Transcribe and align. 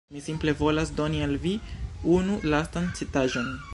Mi 0.13 0.21
simple 0.27 0.53
volas 0.61 0.91
doni 0.99 1.21
al 1.25 1.37
vi 1.43 1.53
unu 2.17 2.39
lastan 2.55 2.89
citaĵon 3.01 3.55